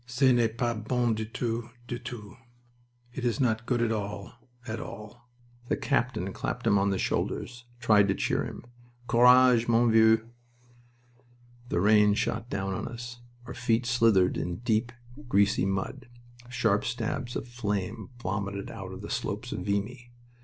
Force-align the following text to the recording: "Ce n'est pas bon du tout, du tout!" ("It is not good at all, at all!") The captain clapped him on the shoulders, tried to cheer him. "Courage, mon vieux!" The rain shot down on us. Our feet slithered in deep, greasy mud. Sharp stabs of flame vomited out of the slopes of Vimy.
"Ce 0.07 0.23
n'est 0.33 0.47
pas 0.57 0.73
bon 0.75 1.13
du 1.13 1.25
tout, 1.25 1.69
du 1.85 1.99
tout!" 1.99 2.35
("It 3.13 3.23
is 3.23 3.39
not 3.39 3.67
good 3.67 3.83
at 3.83 3.91
all, 3.91 4.33
at 4.65 4.79
all!") 4.79 5.29
The 5.67 5.77
captain 5.77 6.33
clapped 6.33 6.65
him 6.65 6.79
on 6.79 6.89
the 6.89 6.97
shoulders, 6.97 7.65
tried 7.79 8.07
to 8.07 8.15
cheer 8.15 8.43
him. 8.43 8.65
"Courage, 9.07 9.67
mon 9.67 9.91
vieux!" 9.91 10.27
The 11.69 11.79
rain 11.81 12.15
shot 12.15 12.49
down 12.49 12.73
on 12.73 12.87
us. 12.87 13.19
Our 13.45 13.53
feet 13.53 13.85
slithered 13.85 14.37
in 14.37 14.55
deep, 14.65 14.91
greasy 15.27 15.65
mud. 15.67 16.07
Sharp 16.49 16.83
stabs 16.83 17.35
of 17.35 17.47
flame 17.47 18.09
vomited 18.19 18.71
out 18.71 18.91
of 18.93 19.03
the 19.03 19.11
slopes 19.11 19.51
of 19.51 19.59
Vimy. 19.67 20.09